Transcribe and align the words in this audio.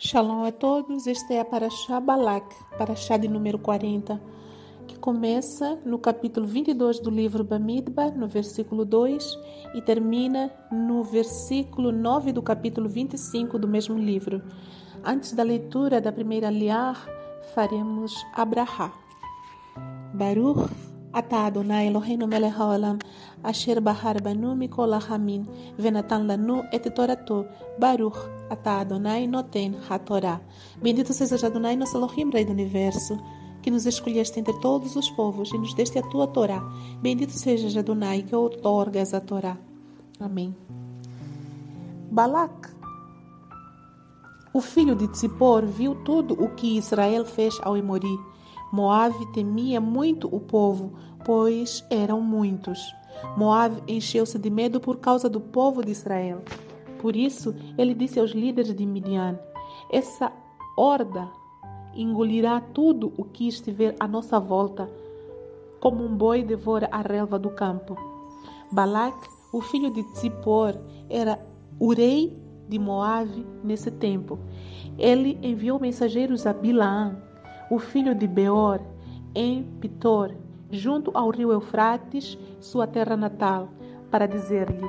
Shalom 0.00 0.44
a 0.44 0.52
todos, 0.52 1.08
este 1.08 1.34
é 1.34 1.40
a 1.40 1.44
Paraxá 1.44 1.98
Balak, 1.98 2.54
Paraxá 2.78 3.16
de 3.16 3.26
número 3.26 3.58
40, 3.58 4.22
que 4.86 4.96
começa 4.96 5.76
no 5.84 5.98
capítulo 5.98 6.46
22 6.46 7.00
do 7.00 7.10
livro 7.10 7.42
Bamidbar, 7.42 8.16
no 8.16 8.28
versículo 8.28 8.84
2, 8.84 9.38
e 9.74 9.82
termina 9.82 10.52
no 10.70 11.02
versículo 11.02 11.90
9 11.90 12.30
do 12.30 12.40
capítulo 12.40 12.88
25 12.88 13.58
do 13.58 13.66
mesmo 13.66 13.98
livro. 13.98 14.40
Antes 15.04 15.32
da 15.32 15.42
leitura 15.42 16.00
da 16.00 16.12
primeira 16.12 16.48
liar, 16.48 17.04
faremos 17.52 18.14
Abraha. 18.36 18.92
Baruch 20.14 20.70
אתה 21.19 21.47
אדוני 21.47 21.87
אלוהינו 21.87 22.27
מלך 22.27 22.59
העולם, 22.59 22.97
אשר 23.43 23.79
בחר 23.83 24.13
בנו 24.23 24.55
מכל 24.55 24.93
החמין, 24.93 25.43
ונתן 25.79 26.27
לנו 26.27 26.61
את 26.75 26.87
תורתו. 26.87 27.43
ברוך 27.79 28.25
אתה 28.51 28.81
אדוני 28.81 29.27
נותן 29.27 29.71
התורה. 29.89 30.37
Bendito 30.81 31.13
seja 31.13 31.47
Adonai, 31.47 31.75
nosso 31.75 31.97
Elohim, 31.97 32.29
Rei 32.29 32.45
do 32.45 32.51
Universo, 32.51 33.15
que 33.61 33.71
nos 33.71 33.85
escolheste 33.85 34.39
entre 34.39 34.53
todos 34.59 34.95
os 34.95 35.09
povos 35.11 35.49
e 35.53 35.57
nos 35.57 35.73
deste 35.73 35.97
a 35.97 36.03
tua 36.11 36.27
Torá. 36.27 36.59
Bendito 37.01 37.31
seja 37.31 37.79
Adonai, 37.79 38.23
que 38.23 38.35
outorgas 38.35 39.13
a 39.13 39.21
Torá. 39.21 39.55
Amém. 40.19 40.55
Balac, 42.11 42.69
o 44.53 44.61
filho 44.61 44.95
de 44.95 45.07
Tzipor, 45.07 45.65
viu 45.65 45.95
tudo 46.03 46.33
o 46.43 46.49
que 46.49 46.77
Israel 46.77 47.25
fez 47.25 47.57
ao 47.63 47.75
Emori 47.77 48.15
Moabe 48.72 49.26
temia 49.32 49.80
muito 49.80 50.28
o 50.34 50.40
povo, 50.40 50.92
pois 51.24 51.84
eram 51.90 52.20
muitos. 52.20 52.94
Moabe 53.36 53.82
encheu-se 53.88 54.38
de 54.38 54.50
medo 54.50 54.80
por 54.80 54.98
causa 54.98 55.28
do 55.28 55.40
povo 55.40 55.84
de 55.84 55.90
Israel. 55.90 56.42
Por 56.98 57.16
isso, 57.16 57.54
ele 57.76 57.94
disse 57.94 58.18
aos 58.20 58.32
líderes 58.32 58.74
de 58.74 58.84
Midian: 58.84 59.38
Essa 59.90 60.32
horda 60.76 61.28
engolirá 61.94 62.60
tudo 62.60 63.12
o 63.16 63.24
que 63.24 63.48
estiver 63.48 63.94
à 63.98 64.06
nossa 64.06 64.38
volta, 64.38 64.88
como 65.80 66.04
um 66.04 66.16
boi 66.16 66.42
devora 66.42 66.88
a 66.90 67.00
relva 67.00 67.38
do 67.38 67.50
campo. 67.50 67.96
Balac, 68.70 69.16
o 69.52 69.60
filho 69.60 69.90
de 69.90 70.02
Tzipor, 70.12 70.74
era 71.08 71.40
o 71.80 71.92
rei 71.92 72.36
de 72.68 72.78
Moabe 72.78 73.46
nesse 73.64 73.90
tempo. 73.90 74.38
Ele 74.98 75.38
enviou 75.42 75.80
mensageiros 75.80 76.46
a 76.46 76.52
Bilaam, 76.52 77.16
o 77.70 77.78
filho 77.78 78.14
de 78.14 78.26
Beor, 78.26 78.80
em 79.34 79.62
Pitor, 79.80 80.32
junto 80.70 81.10
ao 81.14 81.30
rio 81.30 81.52
Eufrates, 81.52 82.38
sua 82.60 82.86
terra 82.86 83.16
natal, 83.16 83.68
para 84.10 84.26
dizer-lhe: 84.26 84.88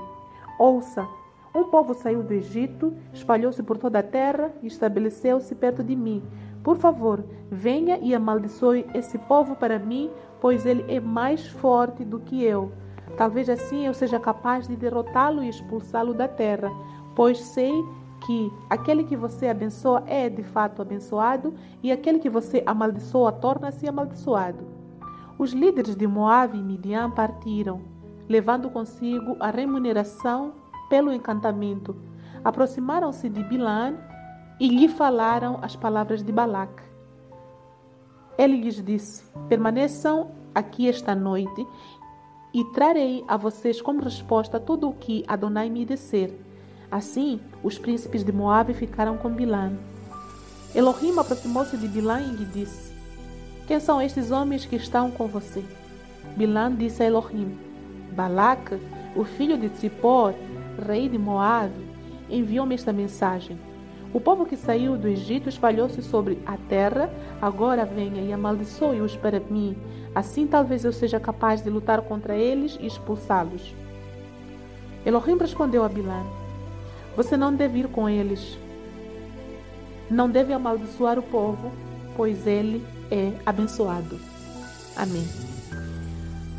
Ouça, 0.59 1.08
um 1.53 1.66
povo 1.66 1.94
saiu 1.94 2.23
do 2.23 2.33
Egito, 2.33 2.94
espalhou-se 3.11 3.61
por 3.63 3.77
toda 3.77 3.99
a 3.99 4.03
terra 4.03 4.53
e 4.61 4.67
estabeleceu-se 4.67 5.53
perto 5.55 5.83
de 5.83 5.95
mim. 5.95 6.23
Por 6.63 6.77
favor, 6.77 7.23
venha 7.49 7.97
e 7.99 8.13
amaldiçoe 8.13 8.86
esse 8.93 9.17
povo 9.17 9.55
para 9.55 9.80
mim, 9.80 10.11
pois 10.39 10.66
ele 10.66 10.86
é 10.88 10.99
mais 10.99 11.47
forte 11.47 12.03
do 12.03 12.19
que 12.19 12.43
eu. 12.43 12.71
Talvez 13.17 13.49
assim 13.49 13.86
eu 13.86 13.93
seja 13.93 14.19
capaz 14.19 14.67
de 14.67 14.75
derrotá-lo 14.75 15.43
e 15.43 15.49
expulsá-lo 15.49 16.14
da 16.14 16.27
terra, 16.27 16.71
pois 17.16 17.39
sei 17.39 17.73
que 18.30 18.53
aquele 18.69 19.03
que 19.03 19.17
você 19.17 19.47
abençoa 19.47 20.03
é 20.05 20.30
de 20.30 20.44
fato 20.44 20.83
abençoado 20.83 21.52
e 21.81 21.91
aquele 21.91 22.19
que 22.19 22.30
você 22.30 22.61
amaldiçoa 22.63 23.31
torna-se 23.31 23.88
amaldiçoado. 23.88 24.67
Os 25.39 25.52
líderes 25.52 25.95
de 25.95 26.05
Moab 26.05 26.55
e 26.55 26.61
Midian 26.61 27.09
partiram, 27.09 27.81
levando 28.27 28.69
consigo 28.69 29.36
a 29.39 29.49
remuneração 29.49 30.53
pelo 30.91 31.11
encantamento. 31.11 31.95
Aproximaram-se 32.44 33.27
de 33.30 33.44
Bilan 33.45 33.95
e 34.59 34.67
lhe 34.67 34.88
falaram 34.88 35.58
as 35.64 35.75
palavras 35.75 36.21
de 36.21 36.31
Balac. 36.31 36.83
Ele 38.38 38.58
lhes 38.58 38.80
disse: 38.83 39.23
Permaneçam 39.47 40.30
aqui 40.53 40.88
esta 40.88 41.16
noite 41.16 41.66
e 42.53 42.64
trarei 42.73 43.26
a 43.27 43.36
vocês 43.37 43.82
como 43.82 44.03
resposta 44.03 44.59
tudo 44.59 44.87
o 44.87 44.93
que 44.93 45.23
Adonai 45.27 45.67
me 45.67 45.83
disser. 45.83 46.48
Assim, 46.92 47.39
os 47.64 47.77
príncipes 47.77 48.23
de 48.23 48.32
Moabe 48.32 48.73
ficaram 48.73 49.16
com 49.17 49.30
Bilã. 49.30 49.72
Elohim 50.73 51.17
aproximou-se 51.17 51.77
de 51.77 51.88
Bilã 51.88 52.20
e 52.20 52.36
lhe 52.36 52.45
disse: 52.45 52.92
Quem 53.67 53.80
são 53.80 54.02
estes 54.02 54.32
homens 54.32 54.66
que 54.66 54.76
estão 54.76 55.11
com 55.11 55.27
você? 55.27 55.64
Bilã 56.36 56.73
disse 56.73 57.04
a 57.04 57.05
Elohim: 57.05 57.58
Balac, 58.11 58.80
o 59.16 59.23
filho 59.23 59.58
de 59.58 59.70
Tzipor, 59.70 60.33
rei 60.88 61.08
de 61.08 61.17
Moabe, 61.17 61.88
enviou-me 62.30 62.73
esta 62.73 62.92
mensagem. 62.92 63.60
O 64.11 64.20
povo 64.20 64.45
que 64.45 64.58
saiu 64.58 64.98
do 64.98 65.08
Egito 65.08 65.48
espalhou-se 65.48 66.02
sobre 66.02 66.39
a 66.44 66.58
terra, 66.58 67.11
agora 67.39 67.86
venha 67.86 68.23
e 68.23 68.33
amaldiçoe-os 68.33 69.16
para 69.16 69.39
mim. 69.39 69.77
Assim 70.16 70.48
talvez 70.48 70.83
eu 70.83 70.92
seja 70.92 71.20
capaz 71.20 71.61
de 71.61 71.70
lutar 71.70 72.02
contra 72.02 72.36
eles 72.36 72.77
e 72.82 72.88
expulsá-los. 72.88 73.76
Elohim 75.06 75.38
respondeu 75.38 75.83
a 75.83 75.89
Bilã: 75.89 76.23
você 77.19 77.35
não 77.35 77.53
deve 77.53 77.80
ir 77.80 77.87
com 77.89 78.07
eles. 78.07 78.57
Não 80.09 80.30
deve 80.30 80.53
amaldiçoar 80.53 81.19
o 81.19 81.21
povo, 81.21 81.69
pois 82.15 82.47
ele 82.47 82.81
é 83.11 83.33
abençoado. 83.45 84.17
Amém. 84.95 85.27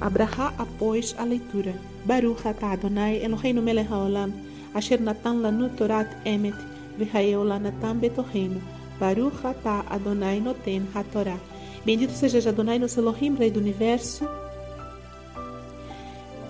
Abraha 0.02 0.52
após 0.58 1.14
a 1.16 1.24
leitura. 1.24 1.72
Baruch 2.04 2.46
atah 2.46 2.72
Adonai 2.72 3.24
Eloheinu 3.24 3.62
melech 3.62 3.88
haolam, 3.90 4.34
asher 4.74 5.00
natan 5.00 5.40
lanu 5.40 5.70
torat 5.70 6.10
emet, 6.26 6.56
v'hayeu 6.98 7.42
lanatan 7.42 7.94
betoheinu. 7.94 8.60
Baruch 9.00 9.42
atah 9.42 9.86
Adonai 9.88 10.40
noten 10.40 10.86
hatorá. 10.94 11.38
Bendito 11.86 12.12
seja 12.12 12.50
Adonai, 12.50 12.78
nosso 12.78 13.00
Elohim, 13.00 13.34
Rei 13.34 13.50
do 13.50 13.60
Universo, 13.60 14.28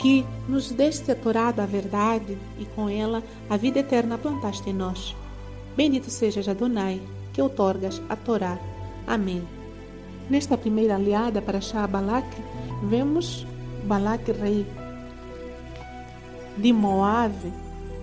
que 0.00 0.24
nos 0.48 0.70
deste 0.70 1.12
a 1.12 1.14
Torá 1.14 1.52
da 1.52 1.66
verdade 1.66 2.36
e 2.58 2.64
com 2.64 2.88
ela 2.88 3.22
a 3.50 3.56
vida 3.56 3.80
eterna 3.80 4.16
plantaste 4.16 4.70
em 4.70 4.72
nós. 4.72 5.14
Bendito 5.76 6.10
sejas 6.10 6.48
Adonai, 6.48 7.00
que 7.34 7.42
outorgas 7.42 8.00
a 8.08 8.16
Torá. 8.16 8.58
Amém. 9.06 9.46
Nesta 10.28 10.56
primeira 10.56 10.94
aliada 10.94 11.42
para 11.42 11.60
Shah 11.60 11.86
Balak, 11.86 12.26
vemos 12.82 13.46
Balak 13.84 14.32
rei 14.32 14.66
de 16.56 16.72
Moab 16.72 17.34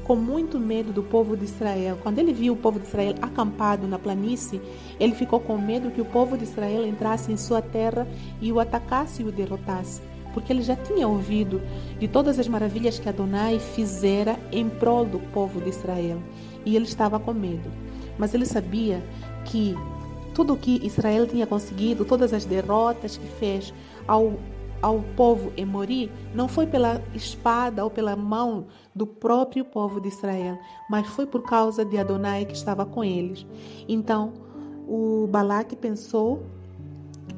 com 0.04 0.16
muito 0.16 0.60
medo 0.60 0.94
do 0.94 1.02
povo 1.02 1.36
de 1.36 1.46
Israel. 1.46 1.98
Quando 2.04 2.20
ele 2.20 2.32
viu 2.32 2.54
o 2.54 2.58
povo 2.58 2.80
de 2.80 2.88
Israel 2.88 3.16
acampado 3.22 3.88
na 3.88 3.98
planície, 3.98 4.62
ele 5.00 5.16
ficou 5.16 5.40
com 5.40 5.58
medo 5.58 5.92
que 5.92 6.00
o 6.00 6.06
povo 6.06 6.38
de 6.38 6.44
Israel 6.44 6.86
entrasse 6.86 7.32
em 7.32 7.38
sua 7.38 7.62
terra 7.62 8.08
e 8.40 8.52
o 8.52 8.60
atacasse 8.60 9.24
e 9.24 9.26
o 9.26 9.32
derrotasse 9.32 10.02
porque 10.38 10.54
ele 10.54 10.62
já 10.62 10.76
tinha 10.76 11.08
ouvido 11.08 11.60
de 11.98 12.08
todas 12.08 12.38
as 12.38 12.48
maravilhas 12.48 13.00
que 13.00 13.10
Adonai 13.10 13.58
fizera 13.58 14.38
em 14.52 14.70
prol 14.70 15.04
do 15.04 15.18
povo 15.34 15.60
de 15.60 15.70
Israel. 15.70 16.22
E 16.64 16.76
ele 16.76 16.86
estava 16.86 17.20
com 17.20 17.34
medo. 17.34 17.72
Mas 18.20 18.36
ele 18.36 18.46
sabia 18.46 19.04
que 19.46 19.74
tudo 20.36 20.54
o 20.54 20.58
que 20.58 20.80
Israel 20.86 21.26
tinha 21.26 21.48
conseguido, 21.48 22.06
todas 22.06 22.34
as 22.34 22.46
derrotas 22.46 23.18
que 23.18 23.26
fez 23.40 23.74
ao, 24.08 24.36
ao 24.80 25.02
povo 25.16 25.52
em 25.58 25.66
Mori, 25.66 26.12
não 26.36 26.48
foi 26.48 26.68
pela 26.68 27.02
espada 27.16 27.84
ou 27.84 27.90
pela 27.90 28.16
mão 28.16 28.68
do 28.94 29.08
próprio 29.08 29.66
povo 29.66 30.00
de 30.00 30.10
Israel, 30.10 30.60
mas 30.88 31.08
foi 31.08 31.26
por 31.26 31.42
causa 31.42 31.84
de 31.84 31.98
Adonai 31.98 32.46
que 32.46 32.54
estava 32.54 32.86
com 32.86 33.04
eles. 33.04 33.44
Então, 33.90 34.34
o 34.88 35.26
Balaque 35.32 35.76
pensou 35.76 36.44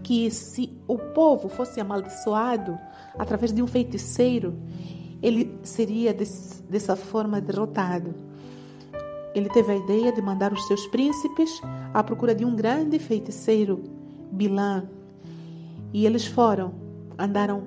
que 0.03 0.29
se 0.31 0.77
o 0.87 0.97
povo 0.97 1.49
fosse 1.49 1.79
amaldiçoado 1.79 2.77
através 3.17 3.51
de 3.51 3.61
um 3.61 3.67
feiticeiro, 3.67 4.55
ele 5.21 5.57
seria 5.63 6.13
dessa 6.13 6.95
forma 6.95 7.41
derrotado. 7.41 8.13
Ele 9.35 9.49
teve 9.49 9.71
a 9.71 9.75
ideia 9.75 10.11
de 10.11 10.21
mandar 10.21 10.51
os 10.51 10.65
seus 10.67 10.87
príncipes 10.87 11.61
à 11.93 12.03
procura 12.03 12.33
de 12.33 12.45
um 12.45 12.55
grande 12.55 12.97
feiticeiro, 12.97 13.83
Bilã. 14.31 14.83
E 15.93 16.05
eles 16.05 16.25
foram, 16.25 16.73
andaram 17.17 17.63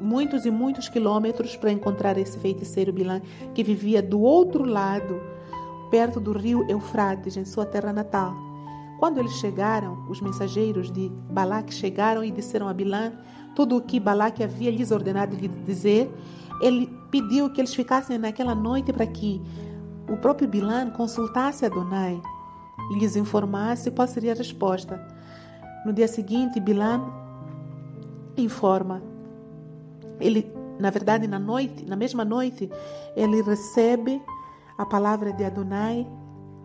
muitos 0.00 0.46
e 0.46 0.50
muitos 0.50 0.88
quilômetros 0.88 1.56
para 1.56 1.72
encontrar 1.72 2.16
esse 2.16 2.38
feiticeiro 2.38 2.92
Bilã, 2.92 3.20
que 3.54 3.62
vivia 3.62 4.02
do 4.02 4.20
outro 4.20 4.64
lado, 4.64 5.20
perto 5.90 6.20
do 6.20 6.32
rio 6.32 6.64
Eufrates, 6.68 7.36
em 7.36 7.44
sua 7.44 7.66
terra 7.66 7.92
natal. 7.92 8.49
Quando 9.00 9.16
eles 9.16 9.32
chegaram, 9.32 10.04
os 10.10 10.20
mensageiros 10.20 10.92
de 10.92 11.08
Balaque 11.30 11.72
chegaram 11.72 12.22
e 12.22 12.30
disseram 12.30 12.68
a 12.68 12.74
Bilã 12.74 13.10
tudo 13.56 13.78
o 13.78 13.80
que 13.80 13.98
Balaque 13.98 14.44
havia 14.44 14.70
lhes 14.70 14.90
ordenado 14.90 15.34
de 15.34 15.48
dizer. 15.48 16.14
Ele 16.60 16.86
pediu 17.10 17.50
que 17.50 17.62
eles 17.62 17.74
ficassem 17.74 18.18
naquela 18.18 18.54
noite 18.54 18.92
para 18.92 19.06
que 19.06 19.40
o 20.06 20.18
próprio 20.18 20.46
Bilã 20.46 20.90
consultasse 20.90 21.64
Adonai 21.64 22.20
e 22.90 22.98
lhes 22.98 23.16
informasse 23.16 23.90
qual 23.90 24.06
seria 24.06 24.32
a 24.32 24.36
resposta. 24.36 25.00
No 25.86 25.94
dia 25.94 26.06
seguinte, 26.06 26.60
Bilã 26.60 27.00
informa. 28.36 29.02
Ele, 30.20 30.52
na 30.78 30.90
verdade, 30.90 31.26
na 31.26 31.38
noite, 31.38 31.86
na 31.86 31.96
mesma 31.96 32.22
noite, 32.22 32.70
ele 33.16 33.40
recebe 33.40 34.20
a 34.76 34.84
palavra 34.84 35.32
de 35.32 35.42
Adonai 35.42 36.06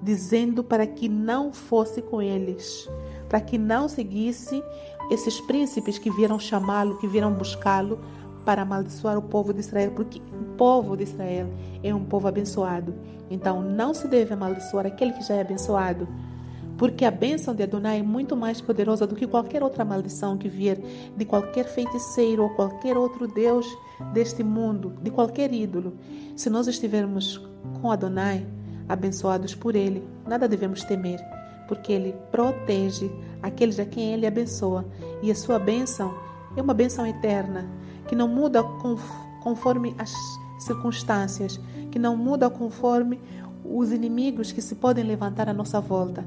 dizendo 0.06 0.64
para 0.64 0.86
que 0.86 1.10
não 1.10 1.52
fosse 1.52 2.02
com 2.02 2.22
eles, 2.22 2.88
para 3.28 3.42
que 3.42 3.58
não 3.58 3.90
seguisse 3.90 4.64
esses 5.10 5.42
príncipes 5.42 5.98
que 5.98 6.12
vieram 6.12 6.40
chamá-lo, 6.40 6.98
que 7.00 7.08
vieram 7.08 7.34
buscá-lo 7.34 8.00
para 8.46 8.62
amaldiçoar 8.62 9.18
o 9.18 9.24
povo 9.24 9.52
de 9.52 9.60
Israel, 9.60 9.92
porque 9.96 10.20
o 10.20 10.56
povo 10.56 10.96
de 10.96 11.04
Israel 11.04 11.50
é 11.84 11.94
um 11.94 12.06
povo 12.06 12.28
abençoado. 12.28 12.94
Então 13.30 13.62
não 13.62 13.94
se 13.94 14.08
deve 14.08 14.34
amaldiçoar 14.34 14.86
aquele 14.86 15.12
que 15.12 15.24
já 15.24 15.34
é 15.34 15.42
abençoado 15.42 16.08
porque 16.78 17.06
a 17.06 17.12
bênção 17.12 17.56
de 17.56 17.64
Adonai 17.64 18.00
é 18.00 18.04
muito 18.04 18.36
mais 18.36 18.60
poderosa 18.60 19.08
do 19.08 19.16
que 19.16 19.26
qualquer 19.26 19.64
outra 19.64 19.86
maldição 19.86 20.38
que 20.38 20.50
vier 20.50 20.78
de 21.16 21.26
qualquer 21.26 21.66
feiticeiro 21.66 22.44
ou 22.44 22.50
qualquer 22.50 22.98
outro 22.98 23.28
Deus 23.28 23.66
deste 24.14 24.44
mundo, 24.44 24.94
de 25.02 25.10
qualquer 25.10 25.54
ídolo. 25.54 25.94
Se 26.36 26.50
nós 26.50 26.68
estivermos 26.68 27.42
com 27.82 27.92
Adonai, 27.92 28.46
abençoados 28.88 29.56
por 29.56 29.76
Ele, 29.76 30.08
nada 30.26 30.48
devemos 30.48 30.84
temer, 30.84 31.20
porque 31.68 31.92
Ele 31.92 32.16
protege 32.32 33.12
aqueles 33.42 33.80
a 33.80 33.86
quem 33.86 34.14
Ele 34.14 34.28
abençoa, 34.28 34.86
e 35.22 35.32
a 35.32 35.36
sua 35.36 35.60
bênção 35.60 36.14
é 36.56 36.62
uma 36.62 36.74
bênção 36.74 37.06
eterna, 37.06 37.66
que 38.08 38.16
não 38.16 38.28
muda 38.28 38.64
conforme 39.42 39.96
as 39.98 40.14
circunstâncias, 40.60 41.60
que 41.92 42.00
não 42.00 42.16
muda 42.16 42.50
conforme 42.50 43.20
os 43.64 43.92
inimigos 43.92 44.52
que 44.52 44.62
se 44.62 44.76
podem 44.76 45.04
levantar 45.04 45.50
à 45.50 45.54
nossa 45.54 45.82
volta 45.82 46.24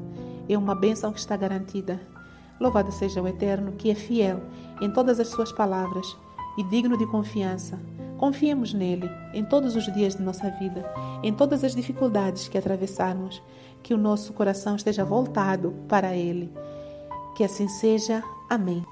é 0.49 0.57
uma 0.57 0.75
bênção 0.75 1.13
que 1.13 1.21
está 1.21 1.37
garantida. 1.37 2.01
Louvado 2.59 2.91
seja 2.91 3.23
o 3.23 3.29
Eterno, 3.29 3.73
que 3.73 3.91
é 3.91 3.95
fiel 3.95 4.41
em 4.81 4.91
todas 4.91 5.21
as 5.21 5.29
suas 5.29 5.53
palavras 5.53 6.17
e 6.57 6.63
digno 6.65 6.97
de 6.97 7.07
confiança. 7.07 7.79
Confiemos 8.19 8.75
nele 8.75 9.09
em 9.32 9.44
todos 9.44 9.76
os 9.76 9.91
dias 9.94 10.17
de 10.17 10.23
nossa 10.23 10.50
vida, 10.50 10.85
em 11.23 11.32
todas 11.32 11.62
as 11.62 11.75
dificuldades 11.75 12.49
que 12.49 12.59
atravessarmos, 12.59 13.41
que 13.82 13.94
o 13.94 13.99
nosso 13.99 14.32
coração 14.32 14.75
esteja 14.75 15.05
voltado 15.05 15.73
para 15.88 16.15
ele. 16.15 16.53
Que 17.37 17.44
assim 17.44 17.69
seja. 17.69 18.23
Amém. 18.50 18.85